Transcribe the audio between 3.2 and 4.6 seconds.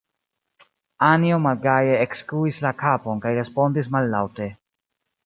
kaj respondis mallaŭte: